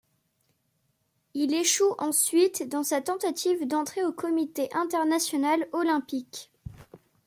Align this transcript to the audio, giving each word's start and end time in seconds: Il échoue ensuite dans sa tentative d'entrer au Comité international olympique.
Il 1.35 1.53
échoue 1.53 1.93
ensuite 1.99 2.67
dans 2.67 2.81
sa 2.81 3.01
tentative 3.01 3.67
d'entrer 3.67 4.03
au 4.03 4.11
Comité 4.11 4.67
international 4.73 5.67
olympique. 5.73 6.49